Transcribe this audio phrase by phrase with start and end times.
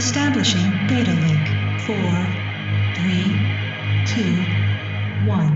[0.00, 1.46] Establishing data link.
[1.84, 2.26] Four,
[2.96, 3.36] three,
[4.06, 4.32] two,
[5.28, 5.52] one.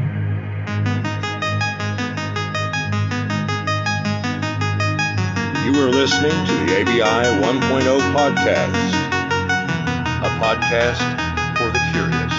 [5.64, 8.92] You are listening to the ABI 1.0 podcast,
[10.20, 11.00] a podcast
[11.56, 12.34] for the curious.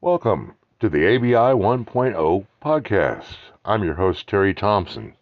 [0.00, 3.36] Welcome to the ABI 1.0 podcast.
[3.64, 5.14] I'm your host, Terry Thompson.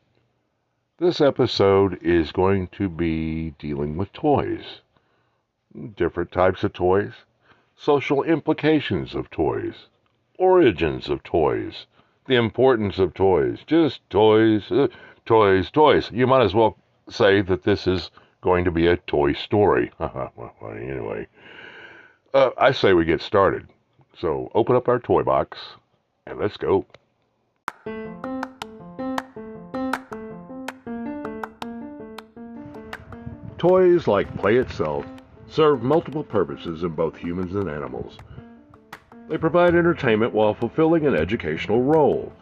[0.98, 4.80] This episode is going to be dealing with toys,
[5.96, 7.12] different types of toys,
[7.76, 9.86] social implications of toys,
[10.36, 11.86] origins of toys,
[12.26, 14.88] the importance of toys, just toys, uh,
[15.26, 16.10] toys, toys.
[16.10, 16.76] You might as well
[17.08, 19.92] say that this is going to be a toy story.
[20.00, 21.28] anyway,
[22.34, 23.68] uh, I say we get started.
[24.18, 25.58] So open up our toy box
[26.26, 26.86] and let's go.
[33.58, 35.06] Toys, like play itself,
[35.46, 38.18] serve multiple purposes in both humans and animals.
[39.28, 42.32] They provide entertainment while fulfilling an educational role.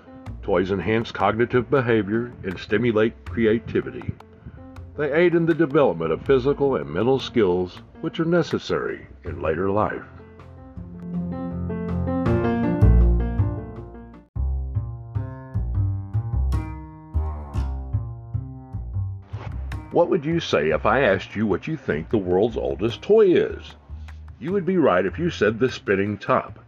[0.42, 4.14] Toys enhance cognitive behavior and stimulate creativity.
[4.96, 9.70] They aid in the development of physical and mental skills which are necessary in later
[9.70, 10.04] life.
[19.92, 23.32] What would you say if I asked you what you think the world's oldest toy
[23.32, 23.74] is?
[24.38, 26.60] You would be right if you said the spinning top.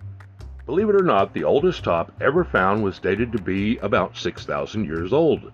[0.67, 4.85] Believe it or not, the oldest top ever found was dated to be about 6,000
[4.85, 5.53] years old,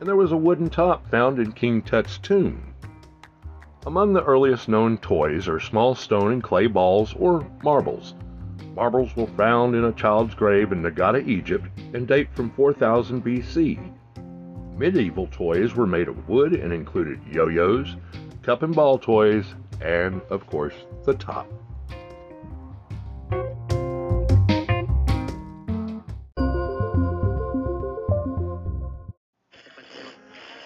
[0.00, 2.72] and there was a wooden top found in King Tut's tomb.
[3.84, 8.14] Among the earliest known toys are small stone and clay balls or marbles.
[8.74, 13.78] Marbles were found in a child's grave in Nagada, Egypt, and date from 4000 BC.
[14.82, 17.94] Medieval toys were made of wood and included yo yo's,
[18.42, 21.46] cup and ball toys, and, of course, the top.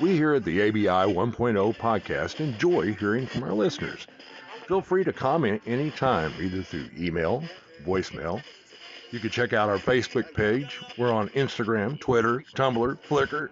[0.01, 4.07] We here at the ABI 1.0 podcast enjoy hearing from our listeners.
[4.67, 7.45] Feel free to comment anytime, either through email,
[7.85, 8.43] voicemail.
[9.11, 10.81] You can check out our Facebook page.
[10.97, 13.51] We're on Instagram, Twitter, Tumblr, Flickr,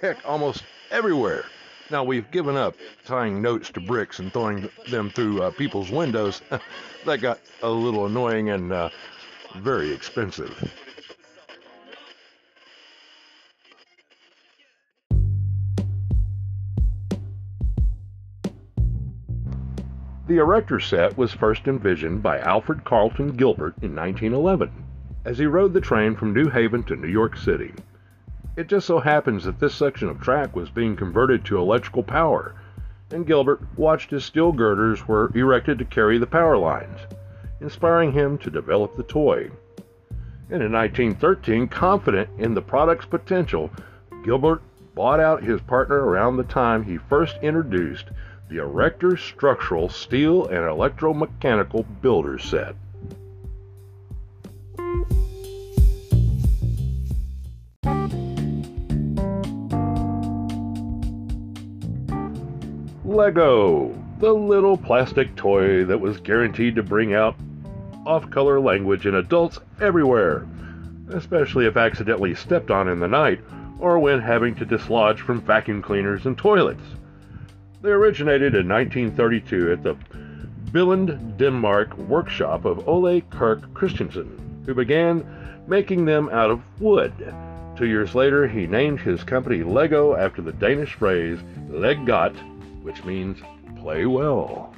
[0.00, 1.44] heck, almost everywhere.
[1.90, 6.40] Now, we've given up tying notes to bricks and throwing them through uh, people's windows.
[7.04, 8.90] that got a little annoying and uh,
[9.56, 10.72] very expensive.
[20.28, 24.70] The Erector set was first envisioned by Alfred Carlton Gilbert in 1911
[25.24, 27.72] as he rode the train from New Haven to New York City.
[28.60, 32.54] It just so happens that this section of track was being converted to electrical power,
[33.10, 36.98] and Gilbert watched as steel girders were erected to carry the power lines,
[37.62, 39.50] inspiring him to develop the toy.
[40.50, 43.70] And in 1913, confident in the product's potential,
[44.24, 44.60] Gilbert
[44.94, 48.10] bought out his partner around the time he first introduced
[48.50, 52.74] the Erector Structural Steel and Electromechanical Builder Set.
[63.10, 67.34] Lego, the little plastic toy that was guaranteed to bring out
[68.06, 70.46] off color language in adults everywhere,
[71.08, 73.40] especially if accidentally stepped on in the night
[73.80, 76.84] or when having to dislodge from vacuum cleaners and toilets.
[77.82, 79.96] They originated in 1932 at the
[80.70, 85.26] Billund, Denmark workshop of Ole Kirk Christensen, who began
[85.66, 87.12] making them out of wood.
[87.76, 92.36] Two years later, he named his company Lego after the Danish phrase "leg godt,"
[92.82, 93.38] which means
[93.78, 94.74] play well.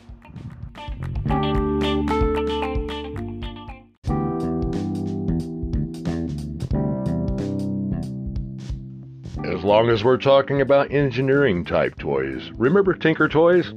[9.44, 13.72] As long as we're talking about engineering type toys, remember Tinker Toys?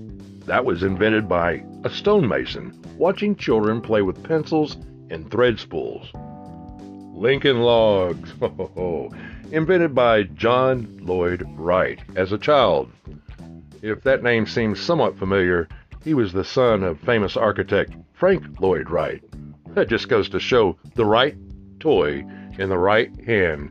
[0.45, 4.77] That was invented by a stonemason watching children play with pencils
[5.09, 6.07] and thread spools.
[7.13, 9.11] Lincoln Logs, ho ho
[9.51, 12.91] invented by John Lloyd Wright as a child.
[13.87, 15.67] If that name seems somewhat familiar,
[16.03, 19.23] he was the son of famous architect Frank Lloyd Wright.
[19.75, 21.37] That just goes to show the right
[21.79, 22.25] toy
[22.57, 23.69] in the right hand.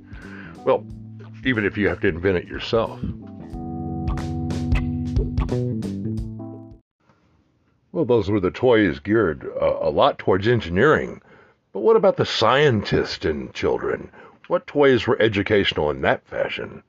[0.64, 0.86] Well,
[1.44, 3.00] even if you have to invent it yourself.
[7.90, 11.22] Well, those were the toys geared uh, a lot towards engineering.
[11.72, 14.12] But what about the scientist and children?
[14.46, 16.84] What toys were educational in that fashion?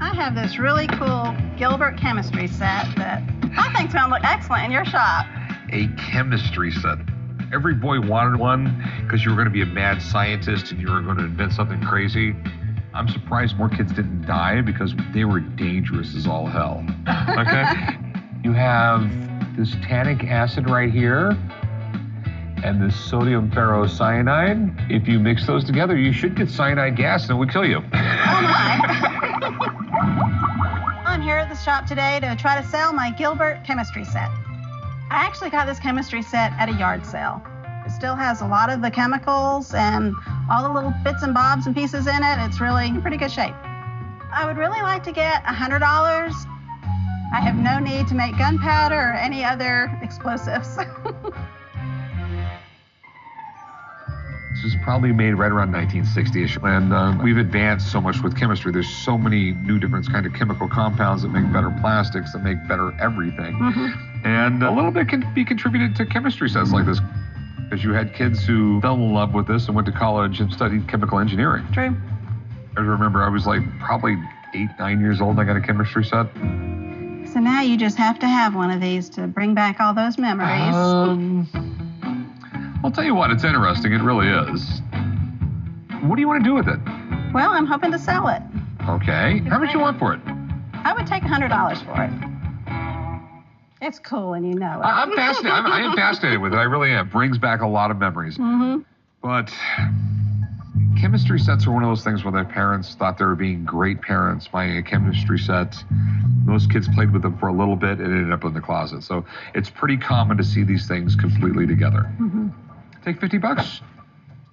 [0.00, 3.22] I have this really cool Gilbert chemistry set that
[3.56, 5.26] I think's going to look excellent in your shop.
[5.70, 6.98] A chemistry set.
[7.52, 10.90] Every boy wanted one because you were going to be a mad scientist and you
[10.90, 12.36] were going to invent something crazy.
[12.94, 16.84] I'm surprised more kids didn't die because they were dangerous as all hell.
[17.38, 17.96] Okay?
[18.44, 19.02] you have
[19.56, 21.36] this tannic acid right here
[22.64, 24.90] and this sodium ferrocyanide.
[24.90, 27.78] If you mix those together, you should get cyanide gas and it would kill you.
[27.78, 29.24] Oh my.
[31.64, 34.30] Shop today to try to sell my Gilbert chemistry set.
[35.10, 37.42] I actually got this chemistry set at a yard sale.
[37.84, 40.14] It still has a lot of the chemicals and
[40.50, 42.46] all the little bits and bobs and pieces in it.
[42.46, 43.54] It's really in pretty good shape.
[44.32, 45.82] I would really like to get $100.
[47.32, 50.78] I have no need to make gunpowder or any other explosives.
[54.58, 58.72] This was probably made right around 1960ish, and uh, we've advanced so much with chemistry.
[58.72, 62.56] There's so many new different kind of chemical compounds that make better plastics, that make
[62.66, 64.24] better everything, Mhm.
[64.26, 67.00] and a little bit can be contributed to chemistry sets like this,
[67.70, 70.52] because you had kids who fell in love with this and went to college and
[70.52, 71.64] studied chemical engineering.
[71.70, 71.96] True.
[72.76, 74.16] I remember I was like probably
[74.54, 75.38] eight, nine years old.
[75.38, 76.26] And I got a chemistry set.
[77.32, 80.16] So now you just have to have one of these to bring back all those
[80.18, 80.74] memories.
[80.74, 81.46] Um,
[82.84, 83.92] I'll tell you what, it's interesting.
[83.92, 84.80] It really is.
[86.02, 86.78] What do you want to do with it?
[87.34, 88.40] well, I'm hoping to sell it.
[88.88, 89.40] Okay.
[89.48, 90.20] How much you want for it?
[90.84, 92.28] I would take $100 for it.
[93.82, 94.84] It's cool and you know it.
[94.84, 95.52] I, I'm fascinated.
[95.52, 96.56] I'm, I am fascinated with it.
[96.56, 97.08] I really am.
[97.08, 98.36] Brings back a lot of memories.
[98.36, 98.78] hmm
[99.22, 99.52] But
[101.00, 104.00] chemistry sets are one of those things where their parents thought they were being great
[104.00, 105.76] parents buying a chemistry set.
[106.44, 109.02] Most kids played with them for a little bit and ended up in the closet.
[109.02, 109.24] So
[109.54, 112.02] it's pretty common to see these things completely together.
[112.16, 112.48] hmm
[113.04, 113.80] Take 50 bucks.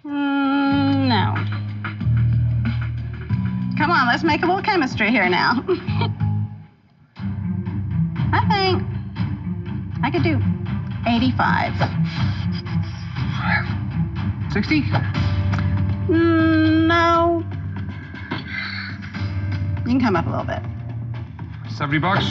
[0.06, 1.34] Mm, no.
[3.78, 5.64] Come on, let's make a little chemistry here now.
[8.32, 8.84] I think
[10.04, 10.40] I could do
[11.08, 11.74] 85.
[14.52, 14.82] 60?
[16.08, 17.44] Mm, no.
[19.80, 20.62] You can come up a little bit.
[21.72, 22.26] 70 bucks?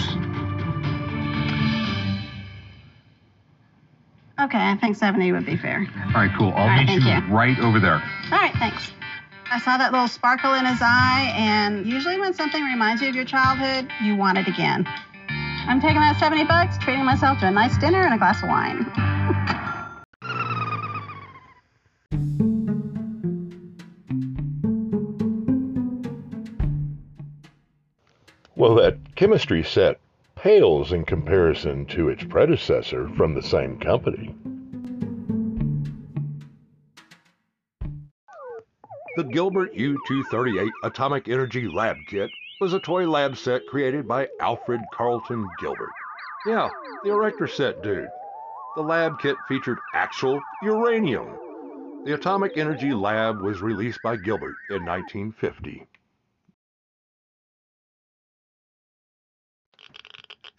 [4.45, 5.87] Okay, I think 70 would be fair.
[6.09, 6.53] All right, cool.
[6.53, 7.35] I'll All right, meet you you.
[7.35, 7.95] right over there.
[8.31, 8.93] All right, thanks.
[9.51, 13.15] I saw that little sparkle in his eye, and usually when something reminds you of
[13.15, 14.85] your childhood, you want it again.
[15.67, 18.51] I'm taking that 70 bucks, treating myself to a nice dinner and a glass of
[18.51, 18.85] wine.
[28.57, 30.01] Well, that chemistry set
[30.45, 34.35] pales in comparison to its predecessor from the same company.
[39.17, 42.29] The Gilbert U-238 Atomic Energy Lab Kit
[42.61, 45.93] was a toy lab set created by Alfred Carlton Gilbert.
[46.47, 46.69] Yeah,
[47.05, 48.09] the Erector set dude.
[48.77, 51.39] The lab kit featured actual uranium.
[52.05, 55.87] The Atomic Energy Lab was released by Gilbert in 1950.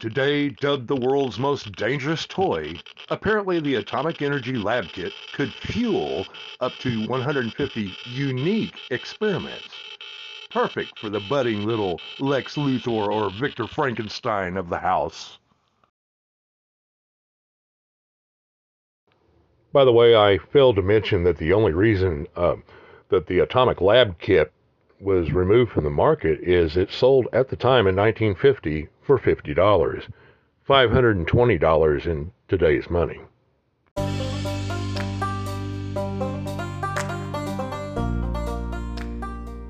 [0.05, 2.75] Today dubbed the world's most dangerous toy,
[3.09, 6.27] apparently the Atomic Energy Lab Kit could fuel
[6.59, 9.73] up to 150 unique experiments.
[10.51, 15.39] Perfect for the budding little Lex Luthor or Victor Frankenstein of the house.
[19.73, 22.57] By the way, I failed to mention that the only reason uh,
[23.09, 24.53] that the Atomic Lab Kit
[24.99, 30.09] was removed from the market is it sold at the time in 1950 for $50.
[30.67, 33.19] $520 in today's money.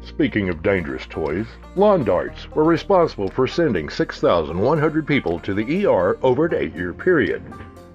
[0.02, 6.18] Speaking of dangerous toys, lawn darts were responsible for sending 6,100 people to the ER
[6.22, 7.44] over an eight year period.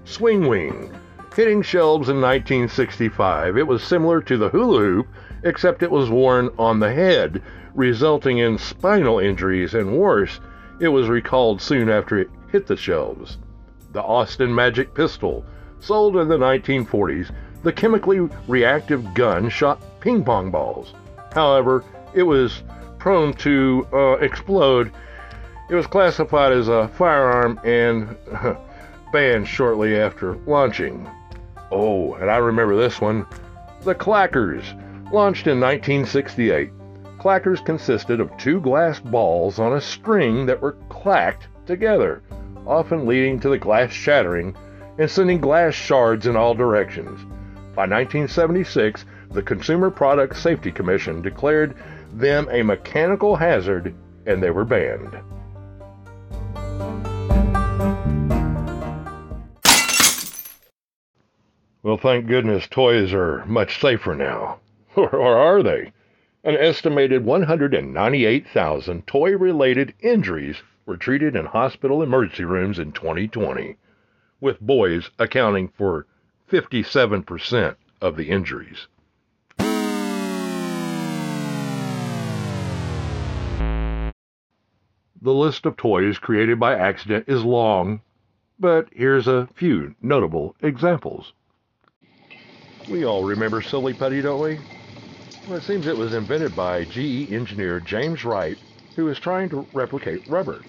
[0.04, 0.92] Swing Wing.
[1.34, 5.06] Hitting shelves in 1965, it was similar to the hula hoop,
[5.44, 7.40] except it was worn on the head,
[7.74, 10.40] resulting in spinal injuries, and worse,
[10.80, 13.38] it was recalled soon after it hit the shelves.
[13.92, 15.44] The Austin Magic Pistol.
[15.78, 17.32] Sold in the 1940s,
[17.62, 20.94] the chemically reactive gun shot ping pong balls.
[21.32, 21.84] However,
[22.14, 22.62] it was
[22.98, 24.90] prone to uh, explode.
[25.68, 28.16] It was classified as a firearm and
[29.12, 31.08] banned shortly after launching.
[31.70, 33.26] Oh, and I remember this one
[33.82, 34.64] the Clackers.
[35.12, 36.70] Launched in 1968.
[37.20, 42.22] Clackers consisted of two glass balls on a string that were clacked together,
[42.66, 44.56] often leading to the glass shattering
[44.98, 47.20] and sending glass shards in all directions.
[47.76, 51.76] By 1976, the Consumer Product Safety Commission declared
[52.14, 55.14] them a mechanical hazard and they were banned.
[61.82, 64.60] Well, thank goodness toys are much safer now.
[64.96, 65.92] or are they?
[66.42, 73.76] An estimated 198,000 toy related injuries were treated in hospital emergency rooms in 2020,
[74.40, 76.06] with boys accounting for
[76.50, 78.86] 57% of the injuries.
[85.22, 88.00] The list of toys created by accident is long,
[88.58, 91.34] but here's a few notable examples.
[92.88, 94.58] We all remember Silly Putty, don't we?
[95.46, 98.58] Well, it seems it was invented by GE engineer James Wright,
[98.94, 100.66] who was trying to replicate rubber.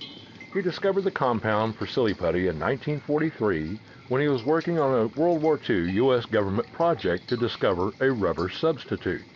[0.54, 5.08] He discovered the compound for Silly Putty in 1943 when he was working on a
[5.10, 6.26] World War II U.S.
[6.26, 9.28] government project to discover a rubber substitute.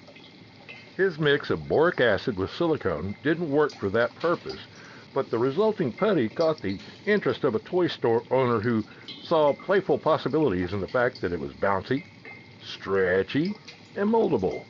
[0.96, 4.70] His mix of boric acid with silicone didn't work for that purpose,
[5.12, 8.86] but the resulting putty caught the interest of a toy store owner who
[9.20, 12.06] saw playful possibilities in the fact that it was bouncy,
[12.58, 13.58] stretchy,
[13.94, 14.68] and moldable.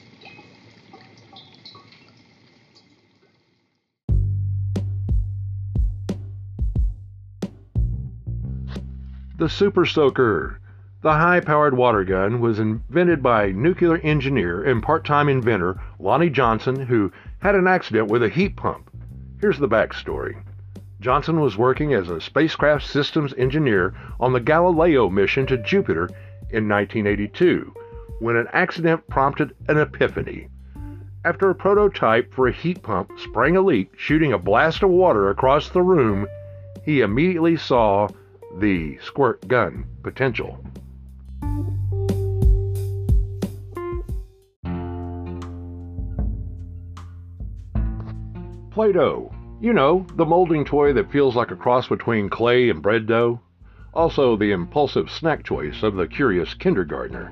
[9.38, 10.62] The Super Soaker.
[11.02, 16.30] The high powered water gun was invented by nuclear engineer and part time inventor Lonnie
[16.30, 18.90] Johnson, who had an accident with a heat pump.
[19.42, 20.38] Here's the backstory.
[21.02, 26.06] Johnson was working as a spacecraft systems engineer on the Galileo mission to Jupiter
[26.50, 27.74] in 1982
[28.20, 30.48] when an accident prompted an epiphany.
[31.26, 35.30] After a prototype for a heat pump sprang a leak, shooting a blast of water
[35.30, 36.26] across the room,
[36.86, 38.08] he immediately saw
[38.60, 40.64] the squirt gun potential.
[48.72, 49.34] Play Doh.
[49.62, 53.40] You know, the molding toy that feels like a cross between clay and bread dough.
[53.94, 57.32] Also, the impulsive snack choice of the curious kindergartner.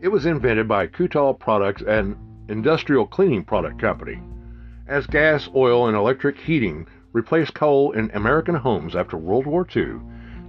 [0.00, 2.16] It was invented by Kutol Products, an
[2.48, 4.20] industrial cleaning product company.
[4.88, 10.00] As gas, oil, and electric heating replaced coal in American homes after World War II,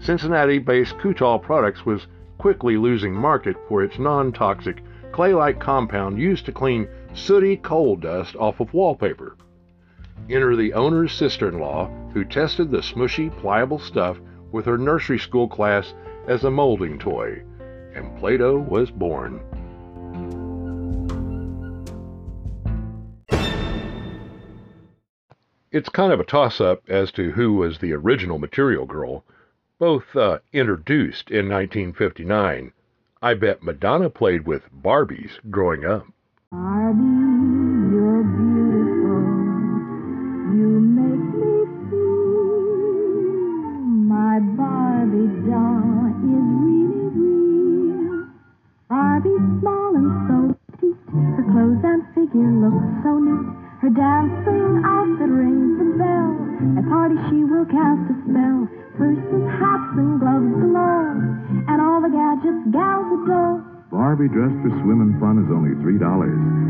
[0.01, 2.07] Cincinnati based Kutol Products was
[2.39, 4.81] quickly losing market for its non toxic
[5.11, 9.37] clay like compound used to clean sooty coal dust off of wallpaper.
[10.27, 14.19] Enter the owner's sister in law, who tested the smushy, pliable stuff
[14.51, 15.93] with her nursery school class
[16.27, 17.43] as a molding toy,
[17.93, 19.39] and Play Doh was born.
[25.71, 29.23] It's kind of a toss up as to who was the original Material Girl,
[29.81, 32.71] both uh, introduced in 1959.
[33.19, 36.05] I bet Madonna played with Barbies growing up.
[36.51, 37.01] Barbie,
[37.89, 39.25] you're beautiful.
[40.53, 42.61] You make me feel
[44.05, 48.29] my Barbie doll is really real.
[48.85, 50.37] Barbie's small and so
[50.77, 50.93] petite.
[51.09, 53.49] Her clothes and figure look so neat.
[53.81, 56.37] Her dancing outfit rings the bell.
[56.77, 58.80] At parties she will cast a spell.
[59.01, 61.17] Purses, hats, and gloves galore.
[61.65, 63.65] And all the gadgets gals adore.
[63.89, 65.97] Barbie dressed for swim and fun is only $3.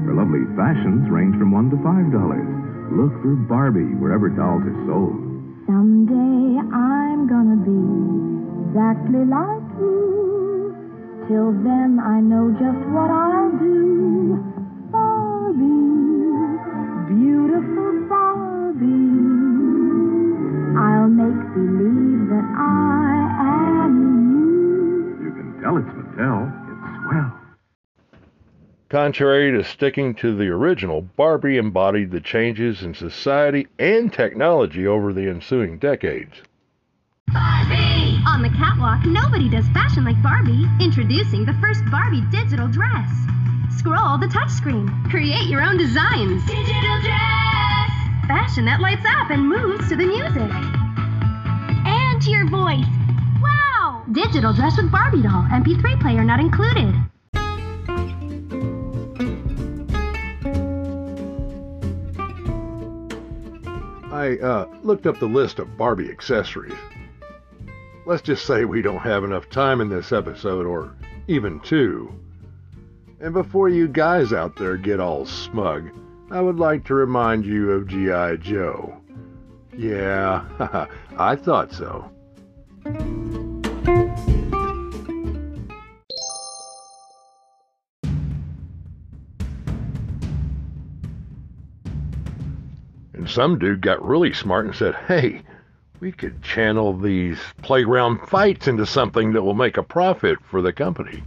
[0.08, 2.96] Her lovely fashions range from 1 to $5.
[2.96, 5.20] Look for Barbie wherever dolls are sold.
[5.68, 7.84] Someday I'm gonna be
[8.64, 10.72] exactly like you.
[11.28, 14.40] Till then I know just what I'll do.
[14.88, 15.60] Barbie,
[17.12, 17.81] beautiful.
[20.78, 23.94] I'll make believe that I am
[24.32, 25.26] you.
[25.26, 26.48] You can tell it's Mattel.
[26.72, 27.32] It's swell.
[28.90, 35.14] Contrary to sticking to the original, Barbie embodied the changes in society and technology over
[35.14, 36.42] the ensuing decades.
[37.28, 38.20] Barbie!
[38.28, 40.68] On the catwalk, nobody does fashion like Barbie.
[40.80, 43.10] Introducing the first Barbie digital dress.
[43.78, 45.10] Scroll the touchscreen.
[45.10, 46.46] Create your own designs.
[46.46, 47.61] Digital dress!
[48.32, 50.50] Fashion that lights up and moves to the music.
[51.86, 52.88] And to your voice.
[53.42, 54.06] Wow!
[54.14, 55.44] Digital dress with Barbie doll.
[55.52, 56.96] MP3 player not included.
[64.14, 66.80] I uh, looked up the list of Barbie accessories.
[68.06, 70.96] Let's just say we don't have enough time in this episode, or
[71.28, 72.18] even two.
[73.20, 75.92] And before you guys out there get all smug,
[76.32, 78.38] I would like to remind you of G.I.
[78.38, 78.96] Joe.
[79.76, 80.46] Yeah,
[81.18, 82.10] I thought so.
[93.14, 95.42] And some dude got really smart and said, hey,
[96.00, 100.72] we could channel these playground fights into something that will make a profit for the
[100.72, 101.24] company.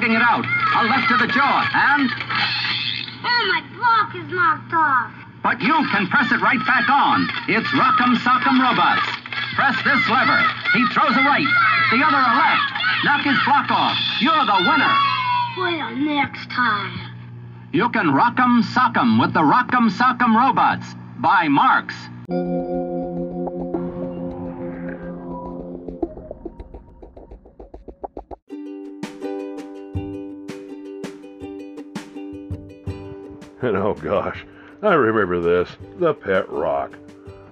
[0.00, 0.44] Slugging it out.
[0.76, 2.08] A left to the jaw, and.
[3.22, 5.12] Oh, my block is knocked off.
[5.42, 7.28] But you can press it right back on.
[7.48, 9.06] It's Rock'em Sock'em Robots.
[9.54, 10.40] Press this lever.
[10.72, 11.46] He throws a right,
[11.90, 12.72] the other a left.
[13.04, 13.96] Knock his block off.
[14.20, 14.96] You're the winner.
[15.58, 16.98] Well, next time.
[17.72, 21.94] You can rock'em sock'em with the Rock'em Sock'em Robots by Marx.
[33.62, 34.46] And oh gosh,
[34.80, 36.96] I remember this the Pet Rock.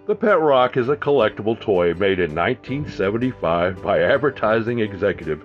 [0.07, 5.43] The Pet Rock is a collectible toy made in 1975 by advertising executive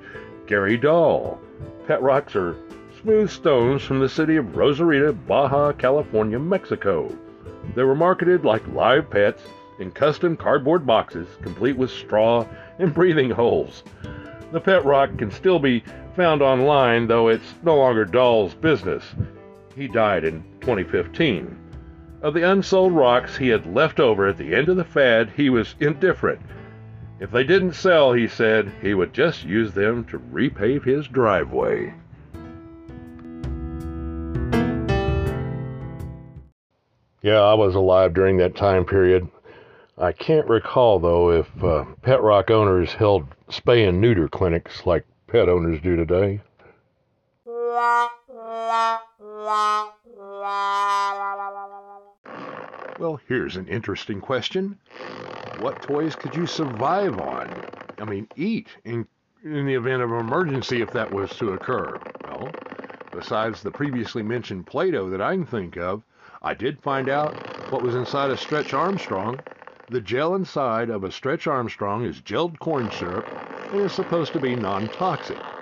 [0.47, 1.37] Gary Dahl.
[1.85, 2.55] Pet Rocks are
[3.01, 7.13] smooth stones from the city of Rosarito, Baja California, Mexico.
[7.75, 9.43] They were marketed like live pets
[9.79, 12.45] in custom cardboard boxes, complete with straw
[12.79, 13.83] and breathing holes.
[14.53, 15.83] The Pet Rock can still be
[16.15, 19.03] found online, though it's no longer Dahl's business.
[19.75, 21.57] He died in 2015.
[22.21, 25.49] Of the unsold rocks he had left over at the end of the fad, he
[25.49, 26.39] was indifferent.
[27.19, 31.93] If they didn't sell, he said, he would just use them to repave his driveway.
[37.21, 39.27] Yeah, I was alive during that time period.
[39.97, 45.05] I can't recall, though, if uh, pet rock owners held spay and neuter clinics like
[45.27, 46.39] pet owners do today.
[52.97, 54.79] Well, here's an interesting question.
[55.51, 57.63] What toys could you survive on?
[57.99, 59.07] I mean, eat in,
[59.43, 62.01] in the event of an emergency if that was to occur?
[62.23, 62.55] Well,
[63.11, 66.03] besides the previously mentioned Play Doh that I can think of,
[66.41, 67.37] I did find out
[67.69, 69.43] what was inside a Stretch Armstrong.
[69.87, 73.29] The gel inside of a Stretch Armstrong is gelled corn syrup
[73.69, 75.52] and is supposed to be non toxic.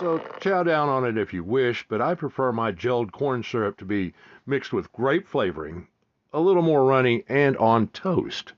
[0.00, 3.76] So chow down on it if you wish, but I prefer my gelled corn syrup
[3.76, 4.14] to be
[4.46, 5.88] mixed with grape flavoring,
[6.32, 8.54] a little more runny, and on toast.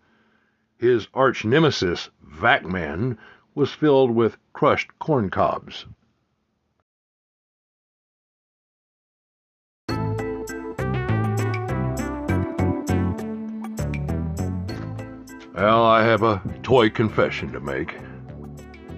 [0.78, 3.18] His arch nemesis, Vacman,
[3.56, 5.86] was filled with crushed corn cobs.
[15.54, 17.96] Well, I have a toy confession to make.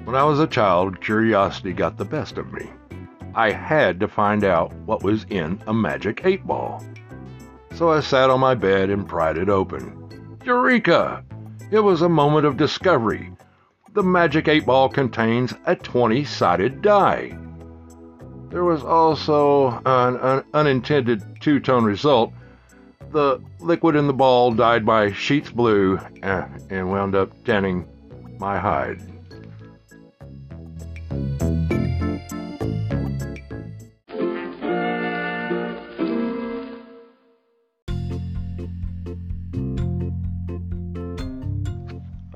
[0.04, 2.68] When I was a child, curiosity got the best of me.
[3.34, 6.84] I had to find out what was in a magic eight ball.
[7.74, 10.38] So I sat on my bed and pried it open.
[10.44, 11.24] Eureka!
[11.70, 13.32] It was a moment of discovery.
[13.94, 17.36] The magic eight ball contains a 20 sided die.
[18.50, 22.30] There was also an, un- unintended two tone result.
[23.10, 27.88] The liquid in the ball dyed my sheets blue uh, and wound up tanning
[28.38, 29.00] my hide.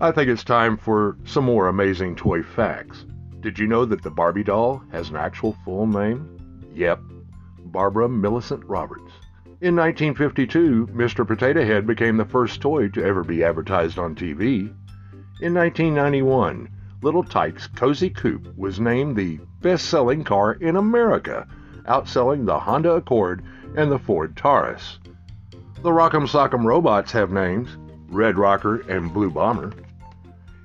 [0.01, 3.05] I think it's time for some more amazing toy facts.
[3.41, 6.39] Did you know that the Barbie doll has an actual full name?
[6.73, 7.01] Yep,
[7.65, 9.11] Barbara Millicent Roberts.
[9.61, 11.27] In 1952, Mr.
[11.27, 14.73] Potato Head became the first toy to ever be advertised on TV.
[15.41, 16.69] In 1991,
[17.03, 21.45] Little Tikes Cozy Coupe was named the best selling car in America,
[21.87, 23.43] outselling the Honda Accord
[23.75, 25.01] and the Ford Taurus.
[25.83, 27.77] The Rock'em Sock'em robots have names
[28.11, 29.73] Red Rocker and Blue Bomber.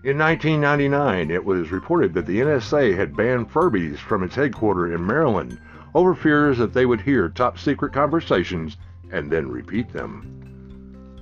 [0.04, 5.08] In 1999, it was reported that the NSA had banned Furbies from its headquarters in
[5.08, 5.62] Maryland
[5.96, 8.76] over fears that they would hear top secret conversations
[9.14, 10.28] and then repeat them.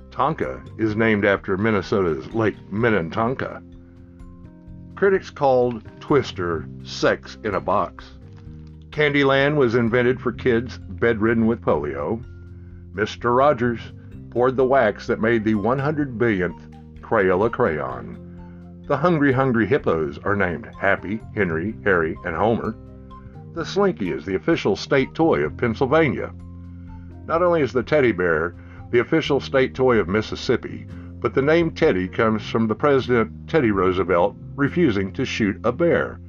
[0.09, 3.61] Tonka is named after Minnesota's Lake Minnetonka.
[4.95, 8.17] Critics called Twister sex in a box.
[8.89, 12.23] Candyland was invented for kids bedridden with polio.
[12.95, 13.37] Mr.
[13.37, 13.93] Rogers
[14.31, 16.59] poured the wax that made the 100 billionth
[16.99, 18.17] Crayola crayon.
[18.87, 22.75] The Hungry Hungry Hippos are named Happy, Henry, Harry, and Homer.
[23.53, 26.33] The Slinky is the official state toy of Pennsylvania.
[27.27, 28.55] Not only is the teddy bear
[28.91, 30.85] the official state toy of Mississippi,
[31.19, 36.19] but the name Teddy comes from the President Teddy Roosevelt refusing to shoot a bear.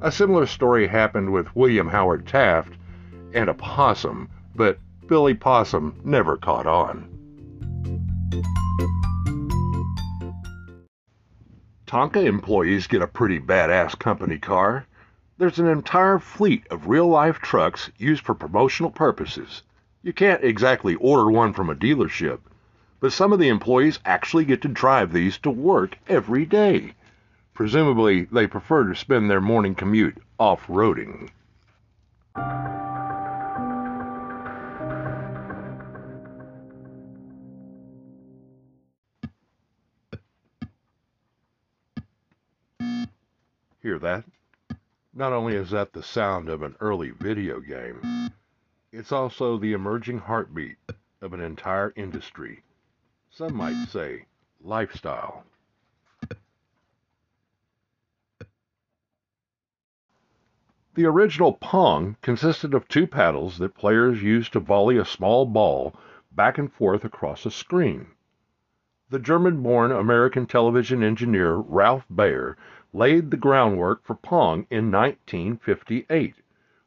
[0.00, 2.74] A similar story happened with William Howard Taft
[3.34, 7.08] and a possum, but Billy Possum never caught on.
[11.86, 14.86] Tonka employees get a pretty badass company car.
[15.38, 19.62] There's an entire fleet of real life trucks used for promotional purposes.
[20.02, 22.40] You can't exactly order one from a dealership,
[22.98, 26.94] but some of the employees actually get to drive these to work every day.
[27.54, 31.30] Presumably, they prefer to spend their morning commute off roading.
[43.86, 44.24] Hear that?
[45.14, 48.32] Not only is that the sound of an early video game,
[48.90, 50.78] it's also the emerging heartbeat
[51.20, 52.64] of an entire industry.
[53.30, 54.24] Some might say
[54.60, 55.44] lifestyle.
[60.94, 65.94] The original Pong consisted of two paddles that players used to volley a small ball
[66.32, 68.08] back and forth across a screen.
[69.10, 72.56] The German born American television engineer Ralph Baer
[72.96, 76.36] laid the groundwork for Pong in 1958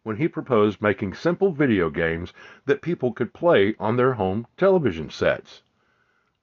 [0.01, 2.33] when he proposed making simple video games
[2.65, 5.61] that people could play on their home television sets.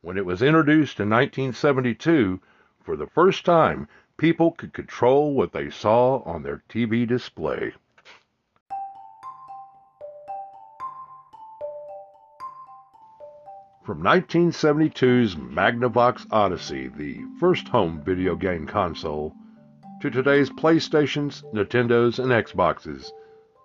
[0.02, 2.40] When it was introduced in 1972,
[2.85, 7.72] for the first time, people could control what they saw on their TV display.
[13.83, 19.35] From 1972's Magnavox Odyssey, the first home video game console,
[20.00, 23.11] to today's PlayStations, Nintendos, and Xboxes,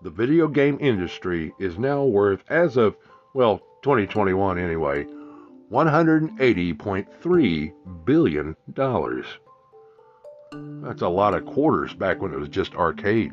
[0.01, 2.95] the video game industry is now worth, as of,
[3.33, 5.05] well, 2021 anyway,
[5.71, 7.73] $180.3
[8.05, 8.55] billion.
[10.83, 13.31] That's a lot of quarters back when it was just arcade.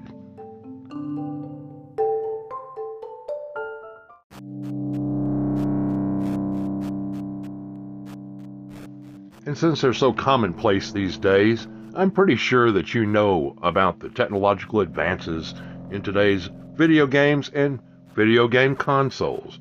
[9.46, 11.66] And since they're so commonplace these days,
[11.98, 15.52] I'm pretty sure that you know about the technological advances
[15.90, 17.80] in today's video games and
[18.14, 19.58] video game consoles.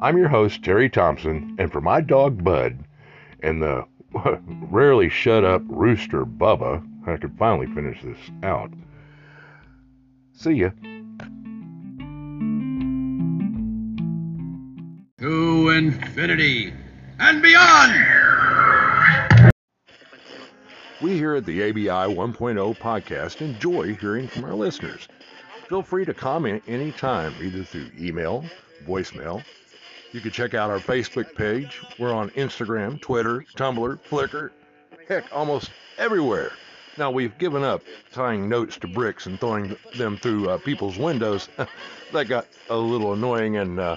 [0.00, 2.78] I'm your host, Terry Thompson, and for my dog Bud
[3.40, 3.84] and the
[4.70, 8.70] rarely shut up rooster Bubba, I could finally finish this out.
[10.32, 10.70] See ya.
[15.18, 16.72] To infinity
[17.18, 17.92] and beyond!
[21.00, 25.08] We here at the ABI 1.0 podcast enjoy hearing from our listeners.
[25.68, 28.44] Feel free to comment anytime, either through email,
[28.86, 29.44] voicemail.
[30.12, 31.80] You can check out our Facebook page.
[31.98, 34.50] We're on Instagram, Twitter, Tumblr, Flickr,
[35.08, 36.52] heck, almost everywhere.
[36.98, 37.82] Now, we've given up
[38.12, 41.48] tying notes to bricks and throwing them through uh, people's windows.
[42.12, 43.96] that got a little annoying and uh,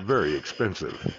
[0.00, 1.14] very expensive.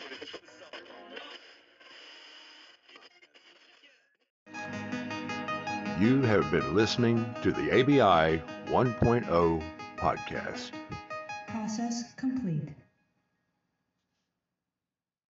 [6.02, 9.64] You have been listening to the ABI 1.0
[9.96, 10.72] podcast.
[11.48, 12.68] Process complete.